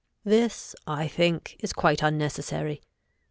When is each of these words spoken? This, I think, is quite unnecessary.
This, 0.23 0.73
I 0.87 1.07
think, 1.07 1.57
is 1.59 1.73
quite 1.73 2.01
unnecessary. 2.01 2.81